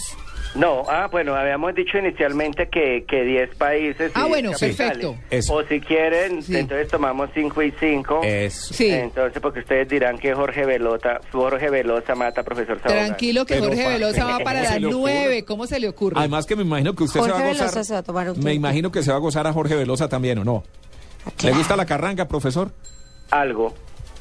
No, 0.55 0.85
ah, 0.89 1.09
bueno, 1.11 1.35
habíamos 1.35 1.75
dicho 1.75 1.99
inicialmente 1.99 2.69
que, 2.69 3.05
que 3.09 3.25
10 3.25 3.57
países. 3.57 4.13
Ah, 4.15 4.21
10 4.21 4.29
bueno, 4.29 4.53
capitales. 4.53 4.77
perfecto. 4.99 5.17
Eso. 5.29 5.55
O 5.55 5.65
si 5.65 5.81
quieren, 5.81 6.43
Sí. 6.43 6.57
entonces 6.57 6.89
tomamos 6.89 7.29
5 7.35 7.63
y 7.63 7.73
5. 7.73 8.21
Eso. 8.23 8.73
Sí. 8.73 8.89
Entonces, 8.91 9.43
porque 9.43 9.61
ustedes 9.61 9.89
dirán 9.89 10.17
que 10.17 10.33
Jorge 10.33 10.65
Velosa, 10.65 11.21
Jorge 11.33 11.71
Velosa 11.71 12.15
mata 12.15 12.43
a 12.43 12.45
profesor 12.45 12.81
Sabogal. 12.81 13.07
Tranquilo 13.07 13.45
que 13.45 13.55
Pero 13.55 13.67
Jorge 13.67 13.83
pa- 13.83 13.89
Velosa 13.91 14.25
va 14.27 14.39
para 14.39 14.61
¿cómo 14.61 14.65
se 14.69 14.73
las 14.75 14.81
le 14.81 14.87
ocurre? 14.87 15.01
nueve. 15.15 15.45
¿Cómo 15.45 15.67
se 15.67 15.81
le 15.81 15.89
ocurre? 15.89 16.17
Además 16.19 16.47
que 16.47 16.55
me 16.57 16.63
imagino 16.63 16.95
que 16.95 17.03
usted 17.03 17.21
se 17.21 17.27
Jorge 17.27 17.33
va 17.35 17.39
a 17.41 17.53
Velosa 17.53 17.65
gozar. 17.67 17.85
se 17.85 17.93
va 17.95 17.99
a 17.99 18.03
tomar 18.05 18.31
un 18.31 18.41
me 18.41 18.55
imagino 18.55 18.93
que 18.93 19.03
se 19.03 19.11
va 19.11 19.17
a 19.17 19.21
gozar 19.21 19.47
a 19.49 19.53
Jorge 19.53 19.75
Velosa 19.75 20.09
también, 20.09 20.39
¿o 20.39 20.45
no? 20.45 20.63
¿Le 21.43 21.51
gusta 21.53 21.75
la 21.75 21.87
carranga, 21.87 22.29
profesor? 22.29 22.71
Algo. 23.31 23.75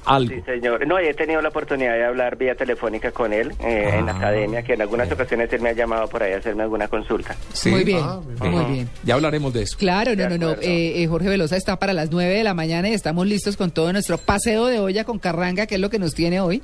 Algo. 0.06 0.34
Sí, 0.34 0.42
señor. 0.46 0.86
No, 0.88 0.98
he 1.00 1.14
tenido 1.14 1.42
la 1.42 1.50
oportunidad 1.50 1.94
de 1.94 2.06
hablar 2.06 2.36
vía 2.38 2.56
telefónica 2.56 3.12
con 3.12 3.34
él 3.34 3.54
eh, 3.60 3.92
en 3.98 4.06
la 4.06 4.14
Ah, 4.14 4.18
academia, 4.18 4.62
que 4.64 4.74
en 4.74 4.82
algunas 4.82 5.12
ocasiones 5.12 5.52
él 5.54 5.62
me 5.62 5.70
ha 5.70 5.74
llamado 5.74 6.08
por 6.08 6.22
ahí 6.24 6.34
a 6.34 6.38
hacerme 6.38 6.64
alguna 6.64 6.88
consulta. 6.88 7.36
Sí. 7.54 7.70
Muy 7.70 7.84
bien, 7.84 8.00
Ah, 8.04 8.20
muy 8.42 8.66
bien. 8.66 8.90
Ya 9.04 9.16
hablaremos 9.16 9.54
de 9.54 9.64
eso. 9.64 9.78
Claro, 9.78 10.16
no, 10.16 10.30
no, 10.30 10.38
no. 10.38 10.52
Eh, 10.62 11.02
eh, 11.04 11.08
Jorge 11.08 11.30
Velosa 11.30 11.56
está 11.58 11.78
para 11.80 11.94
las 11.94 12.12
nueve 12.12 12.34
de 12.36 12.44
la 12.44 12.54
mañana 12.54 12.90
y 12.90 12.94
estamos 12.94 13.26
listos 13.28 13.58
con 13.58 13.72
todo 13.72 13.92
nuestro 13.94 14.18
paseo 14.18 14.68
de 14.68 14.80
olla 14.80 15.04
con 15.06 15.20
carranga, 15.20 15.66
que 15.68 15.76
es 15.76 15.82
lo 15.82 15.90
que 15.90 16.00
nos 16.00 16.14
tiene 16.14 16.40
hoy. 16.42 16.62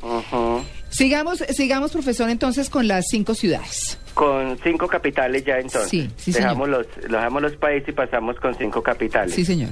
Sigamos, 0.90 1.44
sigamos, 1.50 1.92
profesor, 1.92 2.30
entonces 2.30 2.70
con 2.70 2.88
las 2.88 3.06
cinco 3.10 3.36
ciudades. 3.36 4.00
Con 4.16 4.58
cinco 4.64 4.88
capitales 4.88 5.46
ya 5.46 5.58
entonces. 5.60 5.90
Sí, 5.90 6.10
sí, 6.18 6.32
dejamos 6.32 6.68
los, 6.68 6.88
dejamos 7.10 7.42
los 7.42 7.56
países 7.58 7.90
y 7.90 7.92
pasamos 7.92 8.36
con 8.40 8.56
cinco 8.56 8.82
capitales. 8.82 9.34
Sí, 9.36 9.46
señor. 9.46 9.70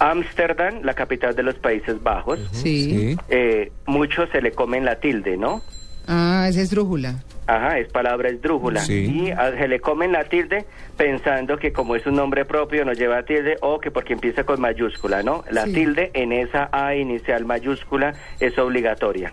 Ámsterdam, 0.00 0.82
la 0.82 0.94
capital 0.94 1.34
de 1.36 1.42
los 1.44 1.54
Países 1.56 2.02
Bajos. 2.02 2.40
Sí. 2.52 2.90
Sí. 2.90 3.16
Eh, 3.28 3.70
mucho 3.86 4.26
se 4.32 4.40
le 4.42 4.50
comen 4.52 4.84
la 4.84 4.96
tilde, 4.96 5.36
¿no? 5.36 5.62
Ah, 6.08 6.46
esa 6.48 6.62
es 6.62 6.70
drújula. 6.70 7.22
Ajá, 7.46 7.78
es 7.78 7.88
palabra 7.92 8.28
esdrújula. 8.30 8.80
Sí. 8.80 9.24
Y 9.26 9.30
a- 9.30 9.52
se 9.56 9.68
le 9.68 9.80
comen 9.80 10.12
la 10.12 10.24
tilde 10.24 10.64
pensando 10.96 11.56
que 11.58 11.72
como 11.72 11.94
es 11.96 12.06
un 12.06 12.14
nombre 12.14 12.44
propio 12.44 12.84
no 12.84 12.92
lleva 12.92 13.22
tilde 13.24 13.56
o 13.60 13.78
que 13.80 13.90
porque 13.90 14.14
empieza 14.14 14.44
con 14.44 14.60
mayúscula, 14.60 15.22
¿no? 15.22 15.44
La 15.50 15.64
Sí. 15.66 15.72
tilde 15.74 16.10
en 16.14 16.32
esa 16.32 16.68
A 16.72 16.94
inicial 16.96 17.44
mayúscula 17.44 18.14
es 18.40 18.56
obligatoria. 18.58 19.32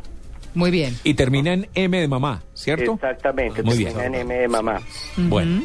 Muy 0.53 0.71
bien. 0.71 0.93
Y 1.03 1.13
termina 1.13 1.53
en 1.53 1.67
M 1.75 2.00
de 2.00 2.07
mamá, 2.07 2.41
¿cierto? 2.55 2.93
Exactamente, 2.95 3.62
Muy 3.63 3.75
termina 3.83 4.01
bien. 4.01 4.15
en 4.15 4.21
M 4.21 4.33
de 4.36 4.47
mamá. 4.47 4.81
Bueno. 5.17 5.62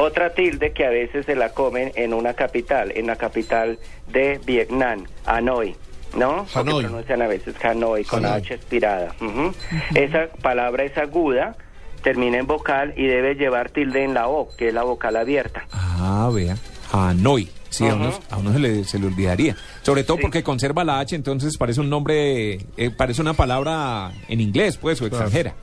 Otra 0.00 0.30
tilde 0.32 0.72
que 0.72 0.86
a 0.86 0.90
veces 0.90 1.26
se 1.26 1.34
la 1.34 1.48
comen 1.50 1.90
en 1.96 2.14
una 2.14 2.34
capital, 2.34 2.92
en 2.94 3.06
la 3.08 3.16
capital 3.16 3.78
de 4.06 4.40
Vietnam, 4.46 5.04
Hanoi, 5.26 5.74
¿no? 6.16 6.46
Porque 6.52 6.70
Hanoi. 6.70 6.84
pronuncian 6.84 7.22
a 7.22 7.26
veces 7.26 7.54
Hanoi 7.64 8.04
con 8.04 8.24
Hanoi. 8.24 8.38
H 8.40 8.54
expirada. 8.54 9.14
Ujú. 9.20 9.52
Esa 9.94 10.28
palabra 10.40 10.84
es 10.84 10.96
aguda, 10.96 11.56
termina 12.02 12.38
en 12.38 12.46
vocal 12.46 12.94
y 12.96 13.06
debe 13.06 13.34
llevar 13.34 13.70
tilde 13.70 14.04
en 14.04 14.14
la 14.14 14.28
O, 14.28 14.48
que 14.56 14.68
es 14.68 14.74
la 14.74 14.84
vocal 14.84 15.16
abierta. 15.16 15.66
Ah, 15.72 16.30
vea. 16.32 16.56
Hanoi. 16.92 17.48
Sí, 17.70 17.86
a, 17.86 17.94
uno, 17.96 18.08
Ujú. 18.08 18.18
a 18.30 18.36
uno 18.38 18.52
se 18.54 18.58
le, 18.60 18.84
se 18.84 18.98
le 18.98 19.06
olvidaría. 19.08 19.54
Sobre 19.82 20.02
todo 20.02 20.16
Sí. 20.16 20.22
porque 20.22 20.42
conserva 20.42 20.84
la 20.84 21.00
H, 21.00 21.14
entonces 21.14 21.58
parece 21.58 21.80
un 21.80 21.90
nombre, 21.90 22.60
eh, 22.78 22.90
parece 22.96 23.20
una 23.20 23.34
palabra 23.34 24.10
en 24.28 24.40
inglés, 24.40 24.78
pues, 24.78 25.02
o 25.02 25.06
extranjera. 25.06 25.54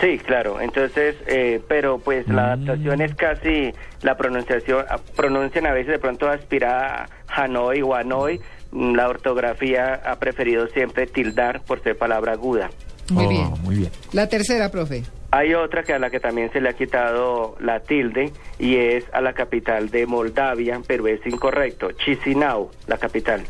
Sí, 0.00 0.18
claro. 0.18 0.60
Entonces, 0.60 1.16
eh, 1.26 1.60
pero 1.68 1.98
pues 1.98 2.28
la 2.28 2.52
adaptación 2.52 3.00
es 3.00 3.14
casi 3.14 3.72
la 4.02 4.16
pronunciación. 4.16 4.84
a- 4.88 4.98
Pronuncian 4.98 5.66
a 5.66 5.72
veces 5.72 5.92
de 5.92 5.98
pronto 5.98 6.28
aspira 6.28 7.04
a 7.04 7.08
Hanoi 7.28 7.80
o 7.82 7.94
Hanoi. 7.94 8.40
Mm, 8.72 8.94
La 8.94 9.08
ortografía 9.08 9.94
ha 10.04 10.16
preferido 10.18 10.66
siempre 10.68 11.06
tildar 11.06 11.62
por 11.62 11.82
ser 11.82 11.96
palabra 11.96 12.32
aguda. 12.32 12.68
Muy 13.10 13.24
Oh, 13.24 13.28
bien. 13.28 13.50
Muy 13.62 13.76
bien. 13.76 13.90
La 14.12 14.28
tercera, 14.28 14.70
profe. 14.70 15.04
Hay 15.30 15.54
otra 15.54 15.82
que 15.82 15.92
a 15.94 15.98
la 15.98 16.10
que 16.10 16.20
también 16.20 16.50
se 16.52 16.60
le 16.60 16.68
ha 16.68 16.72
quitado 16.74 17.56
la 17.60 17.80
tilde 17.80 18.32
y 18.58 18.76
es 18.76 19.04
a 19.12 19.20
la 19.20 19.32
capital 19.32 19.90
de 19.90 20.06
Moldavia, 20.06 20.80
pero 20.86 21.06
es 21.08 21.24
incorrecto. 21.26 21.92
Chisinau, 21.92 22.70
la 22.86 22.98
capital. 22.98 23.42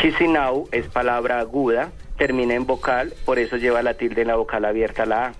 Chisinau 0.00 0.68
es 0.72 0.86
palabra 0.88 1.40
aguda, 1.40 1.90
termina 2.16 2.54
en 2.54 2.66
vocal, 2.66 3.12
por 3.24 3.38
eso 3.38 3.56
lleva 3.56 3.82
la 3.82 3.94
tilde 3.94 4.22
en 4.22 4.28
la 4.28 4.36
vocal 4.36 4.64
abierta, 4.64 5.06
la 5.06 5.26
A. 5.26 5.32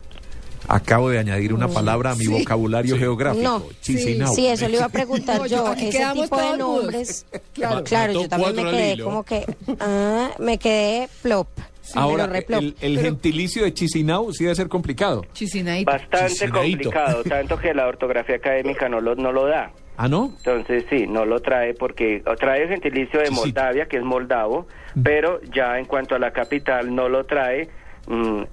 Acabo 0.67 1.09
de 1.11 1.19
añadir 1.19 1.53
una 1.55 1.69
palabra 1.69 2.11
a 2.11 2.15
mi 2.15 2.25
Sí. 2.25 2.31
vocabulario 2.31 2.99
geográfico. 2.99 3.43
No. 3.43 3.62
Chisinau. 3.81 4.35
Sí, 4.35 4.47
eso 4.47 4.69
le 4.69 4.77
iba 4.77 4.87
a 4.87 4.88
preguntar 4.91 5.38
No, 5.38 5.47
yo. 5.47 5.73
Ese 5.75 5.99
tipo 6.12 6.23
de 6.23 6.29
todos 6.29 6.59
nombres. 6.59 7.27
Claro. 7.55 7.85
Claro, 7.85 8.12
yo 8.12 8.29
también 8.29 8.55
me 8.57 8.71
quedé 8.71 9.03
como 9.03 9.25
que. 9.25 9.45
Ah, 9.81 10.31
me 10.38 10.59
quedé 10.59 11.09
plop. 11.23 11.49
Ahora, 11.95 12.25
el, 12.27 12.77
el 12.81 12.95
Pero- 12.97 13.00
gentilicio 13.03 13.65
de 13.65 13.73
Chisinau 13.73 14.33
sí 14.33 14.45
debe 14.45 14.55
ser 14.55 14.69
complicado. 14.69 15.25
Chisinaito. 15.33 15.91
Bastante 15.91 16.29
Chisinadito. 16.35 16.91
complicado, 16.91 17.23
tanto 17.29 17.59
que 17.59 17.73
la 17.75 17.87
ortografía 17.88 18.37
académica 18.37 18.88
no 18.91 19.00
lo, 19.00 19.15
no 19.15 19.33
lo 19.33 19.47
da. 19.47 19.73
¿Ah, 19.97 20.07
no? 20.07 20.33
Entonces 20.37 20.85
sí, 20.91 21.07
no 21.09 21.25
lo 21.25 21.41
trae 21.41 21.75
porque 21.75 22.23
trae 22.38 22.62
el 22.65 22.69
gentilicio 22.69 23.19
de 23.21 23.27
Sí, 23.27 23.35
sí. 23.35 23.41
Moldavia, 23.41 23.87
que 23.87 23.97
es 23.97 24.05
moldavo, 24.05 24.69
pero 25.03 25.41
ya 25.53 25.79
en 25.79 25.87
cuanto 25.87 26.15
a 26.15 26.19
la 26.21 26.31
capital 26.33 26.95
no 26.95 27.09
lo 27.09 27.25
trae 27.25 27.65
mm, 27.65 27.69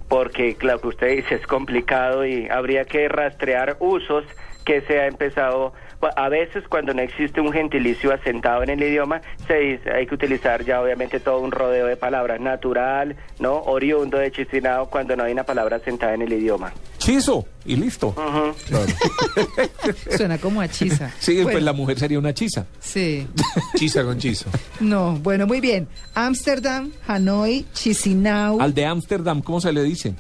porque 0.08 0.58
claro 0.58 0.82
que 0.82 0.88
usted 0.90 1.08
dice 1.18 1.36
es 1.36 1.48
complicado 1.48 2.26
y 2.26 2.48
habría 2.50 2.86
que 2.86 3.08
rastrear 3.08 3.78
usos 3.80 4.26
que 4.66 4.82
se 4.82 5.00
ha 5.00 5.08
empezado 5.08 5.74
a 6.16 6.30
veces 6.30 6.64
cuando 6.68 6.94
no 6.94 7.02
existe 7.02 7.42
un 7.42 7.52
gentilicio 7.52 8.14
asentado 8.14 8.64
en 8.64 8.70
el 8.70 8.84
idioma 8.84 9.22
se 9.48 9.56
dice 9.56 9.92
hay 9.92 10.08
que 10.08 10.16
utilizar 10.16 10.64
ya 10.64 10.82
obviamente 10.82 11.20
todo 11.20 11.40
un 11.40 11.52
rodeo 11.52 11.88
de 11.88 11.98
palabras 11.98 12.40
natural 12.40 13.16
no 13.40 13.62
oriundo 13.62 14.18
de 14.18 14.32
Chisinau 14.32 14.90
cuando 14.90 15.16
no 15.16 15.24
hay 15.24 15.34
una 15.34 15.44
palabra 15.44 15.78
asentada 15.78 16.14
en 16.14 16.22
el 16.22 16.34
idioma 16.34 16.72
Chizo, 17.06 17.46
y 17.66 17.76
listo. 17.76 18.16
Suena 20.18 20.40
como 20.40 20.60
a 20.60 20.68
chisa. 20.68 21.14
Sí, 21.20 21.40
pues 21.44 21.62
la 21.62 21.72
mujer 21.72 22.00
sería 22.00 22.18
una 22.18 22.34
chisa. 22.34 22.66
Sí. 22.80 23.28
Chisa 23.76 24.04
con 24.04 24.18
chizo. 24.18 24.50
No, 24.80 25.14
bueno, 25.20 25.46
muy 25.46 25.62
bien. 25.62 25.88
Ámsterdam, 26.16 26.92
Hanoi, 27.06 27.68
Chisinau. 27.74 28.60
Al 28.60 28.74
de 28.74 28.88
Ámsterdam, 28.88 29.44
¿cómo 29.44 29.62
se 29.62 29.72
le 29.72 29.84
dice? 29.84 30.16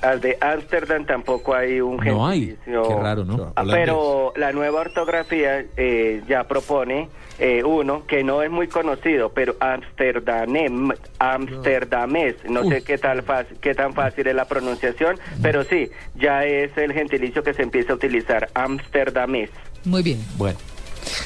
Al 0.00 0.20
de 0.20 0.38
Ámsterdam 0.40 1.04
tampoco 1.04 1.54
hay 1.54 1.80
un 1.80 1.96
No 1.96 2.26
hay. 2.26 2.46
gentilicio. 2.46 2.82
Qué 2.88 2.94
raro, 2.94 3.24
¿no? 3.24 3.52
Ah, 3.56 3.64
pero 3.68 4.32
la 4.36 4.52
nueva 4.52 4.80
ortografía 4.80 5.64
eh, 5.76 6.22
ya 6.28 6.44
propone 6.44 7.08
eh, 7.40 7.64
uno 7.64 8.06
que 8.06 8.22
no 8.22 8.42
es 8.42 8.50
muy 8.50 8.68
conocido, 8.68 9.30
pero 9.32 9.56
Amsterdam, 9.58 10.92
Amsterdamés, 11.18 12.36
no 12.48 12.68
sé 12.68 12.82
qué 12.82 12.98
tal 12.98 13.24
qué 13.60 13.74
tan 13.74 13.92
fácil 13.94 14.26
es 14.28 14.34
la 14.34 14.44
pronunciación, 14.46 15.18
pero 15.42 15.64
sí, 15.64 15.90
ya 16.14 16.44
es 16.44 16.76
el 16.76 16.92
gentilicio 16.92 17.42
que 17.42 17.54
se 17.54 17.62
empieza 17.62 17.92
a 17.92 17.96
utilizar, 17.96 18.48
Amsterdamés. 18.54 19.50
Muy 19.84 20.02
bien. 20.02 20.18
Bueno, 20.36 20.58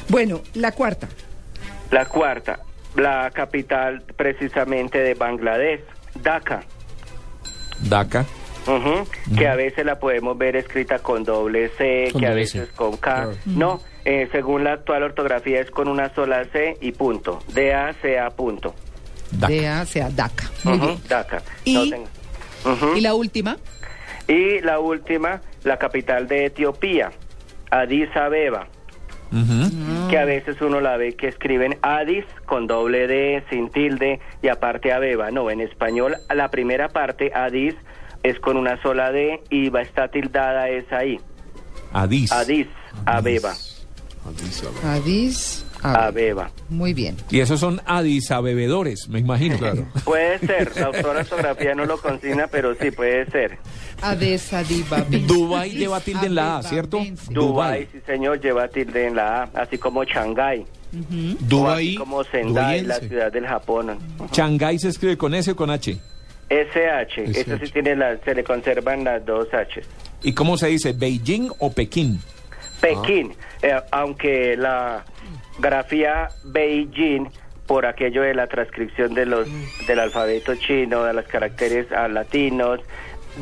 Bueno, 0.09 0.41
la 0.55 0.73
cuarta. 0.73 1.09
La 1.91 2.07
cuarta, 2.07 2.61
la 2.97 3.31
capital 3.35 4.03
precisamente 4.17 4.99
de 4.99 5.13
Bangladesh, 5.15 5.81
Dhaka. 6.23 6.63
Dhaka. 7.89 8.25
Ujú, 8.67 9.07
que 9.37 9.49
a 9.49 9.57
veces 9.57 9.85
la 9.85 9.99
podemos 9.99 10.39
ver 10.39 10.55
escrita 10.57 11.01
con 11.01 11.25
doble 11.25 11.71
C, 11.79 12.09
Con 12.13 12.21
que 12.21 12.27
a 12.29 12.35
veces 12.35 12.69
C. 12.69 12.75
con 12.77 12.97
K. 12.97 13.15
Claro. 13.15 13.33
No, 13.47 13.81
eh, 14.05 14.29
según 14.33 14.65
la 14.65 14.75
actual 14.75 15.03
ortografía 15.03 15.61
es 15.61 15.71
con 15.71 15.89
una 15.89 16.15
sola 16.15 16.45
C 16.53 16.77
y 16.81 16.93
punto. 16.93 17.41
D-A-C-A 17.53 18.31
punto. 18.31 18.75
DACA. 19.33 20.45
Muy 20.65 20.77
Ujú, 20.77 20.87
bien. 20.87 20.99
Dhaka. 21.09 21.43
Y- 21.65 21.75
No 21.75 21.89
tengo- 21.91 22.09
Ujú. 22.65 22.97
Y 22.97 23.01
la 23.01 23.15
última. 23.15 23.57
Y 24.29 24.61
la 24.61 24.79
última, 24.79 25.41
la 25.65 25.79
capital 25.79 26.29
de 26.29 26.47
Etiopía, 26.47 27.11
Addis 27.71 28.15
Abeba. 28.17 28.69
Ujú. 29.33 30.09
que 30.11 30.19
a 30.19 30.27
veces 30.27 30.61
uno 30.61 30.83
la 30.83 30.99
ve 30.99 31.15
que 31.17 31.27
escriben 31.27 31.79
Addis 31.81 32.27
con 32.45 32.67
doble 32.67 33.07
D, 33.07 33.43
sin 33.49 33.71
tilde 33.71 34.21
y 34.43 34.49
aparte 34.49 34.93
Abeba. 34.93 35.31
No, 35.31 35.51
en 35.51 35.63
español 35.63 36.17
la 36.35 36.51
primera 36.51 36.91
parte 36.91 37.33
Addis 37.35 37.75
es 38.23 38.39
con 38.41 38.57
una 38.57 38.81
sola 38.83 39.11
D 39.13 39.43
y 39.51 39.69
va 39.69 39.81
a 39.81 39.83
estar 39.83 40.11
tildada 40.11 40.69
es 40.69 40.91
ahí. 40.93 41.19
Adis. 41.93 42.33
Addis, 42.33 42.67
Abeba, 43.05 43.53
Addis. 44.85 45.65
Abeba. 45.83 46.07
Abeba. 46.07 46.51
Muy 46.69 46.95
bien. 46.95 47.17
Y 47.29 47.41
esos 47.41 47.59
son 47.59 47.81
Adis 47.87 48.31
a 48.31 48.41
bebedores, 48.41 49.09
me 49.09 49.19
imagino. 49.19 49.59
Claro. 49.59 49.87
Puede 50.05 50.39
ser, 50.39 50.77
la 50.81 50.87
autora 50.87 51.21
ortografía 51.21 51.75
no 51.75 51.85
lo 51.85 51.99
consigna, 52.01 52.47
pero 52.47 52.75
sí 52.81 52.91
puede 52.93 53.29
ser. 53.31 53.59
Addis 54.01 54.53
Abeba. 54.53 55.05
Dubái 55.27 55.73
lleva 55.73 56.01
tilde 56.01 56.27
en 56.27 56.35
la 56.37 56.59
A, 56.59 56.63
¿cierto? 56.63 57.01
Dubai, 57.31 57.89
sí 57.93 57.99
señor, 58.07 58.41
lleva 58.41 58.69
tilde 58.69 59.09
en 59.09 59.17
la 59.17 59.43
A, 59.43 59.63
así 59.63 59.77
como 59.77 60.05
Shanghái, 60.05 60.65
así 60.93 61.37
Dubai. 61.41 61.95
como 61.97 62.23
Sendai, 62.25 62.83
la 62.83 62.97
ciudad 63.01 63.33
del 63.33 63.47
Japón. 63.47 63.99
Shanghái 64.33 64.79
se 64.79 64.89
escribe 64.89 65.19
con 65.19 65.35
S 65.35 65.51
o 65.51 65.57
con 65.57 65.71
H. 65.71 65.99
SH, 66.53 67.23
eso 67.25 67.59
sí 67.59 67.65
SH. 67.65 67.73
tiene 67.73 67.97
la, 67.97 68.19
se 68.19 68.35
le 68.35 68.45
conservan 68.45 69.05
las 69.05 69.25
dos 69.25 69.53
H. 69.53 69.83
¿Y 70.23 70.35
cómo 70.35 70.57
se 70.57 70.69
dice? 70.69 70.93
¿Beijing 70.93 71.51
o 71.59 71.73
Pekín? 71.73 72.21
Pekín, 72.81 73.35
eh, 73.63 73.81
aunque 73.91 74.57
la 74.57 75.05
grafía 75.59 76.29
Beijing 76.45 77.29
por 77.67 77.87
aquello 77.87 78.23
de 78.23 78.35
la 78.35 78.49
transcripción 78.49 79.15
de 79.15 79.25
los 79.25 79.49
del 79.87 80.01
alfabeto 80.01 80.55
chino, 80.57 81.05
de 81.05 81.13
los 81.15 81.25
caracteres 81.27 81.87
ah, 81.93 82.09
latinos, 82.09 82.81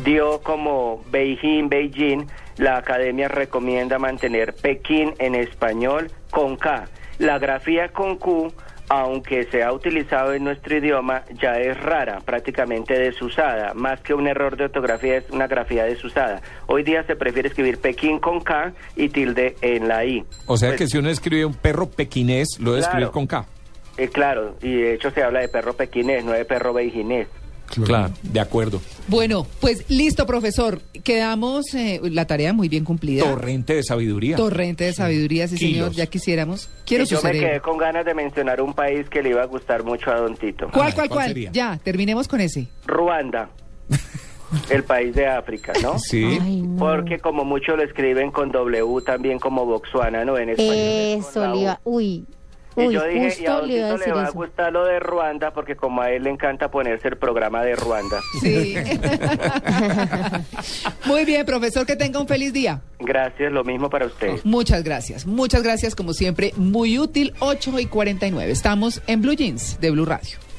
dio 0.04 0.40
como 0.42 1.02
Beijing, 1.10 1.68
Beijing, 1.68 2.26
la 2.58 2.76
academia 2.76 3.28
recomienda 3.28 3.98
mantener 3.98 4.54
Pekín 4.54 5.14
en 5.18 5.34
español 5.34 6.10
con 6.30 6.56
K. 6.56 6.86
La 7.18 7.38
grafía 7.38 7.88
con 7.88 8.16
Q, 8.16 8.52
aunque 8.90 9.44
se 9.44 9.62
ha 9.62 9.72
utilizado 9.72 10.34
en 10.34 10.42
nuestro 10.42 10.76
idioma, 10.76 11.22
ya 11.40 11.52
es 11.60 11.80
rara, 11.80 12.18
prácticamente 12.24 12.98
desusada. 12.98 13.72
Más 13.72 14.00
que 14.00 14.14
un 14.14 14.26
error 14.26 14.56
de 14.56 14.64
ortografía, 14.64 15.16
es 15.18 15.30
una 15.30 15.46
grafía 15.46 15.84
desusada. 15.84 16.42
Hoy 16.66 16.82
día 16.82 17.04
se 17.04 17.14
prefiere 17.14 17.48
escribir 17.48 17.78
Pekín 17.78 18.18
con 18.18 18.40
K 18.40 18.72
y 18.96 19.08
tilde 19.08 19.54
en 19.62 19.86
la 19.86 20.04
I. 20.04 20.24
O 20.46 20.56
sea 20.56 20.70
Pues, 20.70 20.80
que 20.80 20.86
si 20.88 20.98
uno 20.98 21.08
escribe 21.08 21.44
un 21.44 21.54
perro 21.54 21.88
pequinés, 21.88 22.58
lo 22.58 22.72
debe 22.72 22.82
escribir 22.82 23.10
con 23.10 23.28
K. 23.28 23.46
eh, 23.96 24.08
claro, 24.08 24.56
y 24.60 24.74
de 24.74 24.94
hecho 24.94 25.12
se 25.12 25.22
habla 25.22 25.38
de 25.40 25.48
perro 25.48 25.74
pequinés, 25.74 26.24
no 26.24 26.32
de 26.32 26.44
perro 26.44 26.72
beijinés. 26.72 27.28
Claro, 27.84 28.12
de 28.22 28.40
acuerdo. 28.40 28.80
Bueno, 29.08 29.46
pues 29.60 29.88
listo, 29.88 30.26
profesor. 30.26 30.80
Quedamos 31.04 31.74
eh, 31.74 32.00
la 32.02 32.26
tarea 32.26 32.52
muy 32.52 32.68
bien 32.68 32.84
cumplida. 32.84 33.24
Torrente 33.24 33.74
de 33.74 33.82
sabiduría. 33.82 34.36
Torrente 34.36 34.84
de 34.84 34.92
sabiduría, 34.92 35.48
sí, 35.48 35.56
señor. 35.56 35.92
Ya 35.92 36.06
quisiéramos. 36.06 36.68
Quiero 36.84 37.04
yo 37.04 37.20
me 37.22 37.32
quedé 37.32 37.60
con 37.60 37.78
ganas 37.78 38.04
de 38.04 38.14
mencionar 38.14 38.60
un 38.60 38.74
país 38.74 39.08
que 39.08 39.22
le 39.22 39.30
iba 39.30 39.42
a 39.42 39.46
gustar 39.46 39.84
mucho 39.84 40.10
a 40.10 40.16
Don 40.16 40.36
Tito. 40.36 40.68
¿Cuál, 40.72 40.94
cuál, 40.94 41.08
¿cuál? 41.08 41.34
Ya, 41.52 41.78
terminemos 41.82 42.28
con 42.28 42.40
ese. 42.40 42.66
Ruanda, 42.86 43.50
el 44.70 44.84
país 44.84 45.14
de 45.14 45.26
África, 45.26 45.72
¿no? 45.82 45.98
Sí. 45.98 46.38
Ay, 46.40 46.62
no. 46.62 46.78
Porque 46.78 47.18
como 47.18 47.44
muchos 47.44 47.76
lo 47.76 47.84
escriben 47.84 48.30
con 48.30 48.50
W 48.50 49.02
también 49.04 49.38
como 49.38 49.64
Botswana, 49.64 50.24
¿no? 50.24 50.36
En 50.38 50.50
español. 50.50 50.74
es 50.74 51.24
con 51.26 51.30
Eso 51.30 51.40
la 51.40 51.54
le 51.54 51.78
U. 51.84 52.24
Uy. 52.86 52.94
Y 52.94 52.96
yo 52.98 53.04
dije, 53.04 53.42
y 53.42 53.46
a 53.46 53.52
Don 53.52 53.68
le 53.68 53.98
le 53.98 54.12
va 54.12 54.26
a 54.26 54.30
gustar 54.30 54.72
lo 54.72 54.84
de 54.84 55.00
Ruanda 55.00 55.52
porque 55.52 55.76
como 55.76 56.02
a 56.02 56.10
él 56.10 56.24
le 56.24 56.30
encanta 56.30 56.70
ponerse 56.70 57.08
el 57.08 57.16
programa 57.16 57.62
de 57.62 57.76
Ruanda. 57.76 58.20
Sí. 58.40 58.76
Muy 61.06 61.24
bien, 61.24 61.46
profesor, 61.46 61.86
que 61.86 61.96
tenga 61.96 62.20
un 62.20 62.28
feliz 62.28 62.52
día. 62.52 62.80
Gracias, 62.98 63.52
lo 63.52 63.64
mismo 63.64 63.90
para 63.90 64.06
usted. 64.06 64.40
Muchas 64.44 64.84
gracias. 64.84 65.26
Muchas 65.26 65.62
gracias, 65.62 65.94
como 65.94 66.12
siempre. 66.12 66.52
Muy 66.56 66.98
útil, 66.98 67.34
8 67.40 67.78
y 67.78 67.86
49. 67.86 68.50
Estamos 68.50 69.02
en 69.06 69.22
Blue 69.22 69.34
Jeans 69.34 69.80
de 69.80 69.90
Blue 69.90 70.04
Radio. 70.04 70.49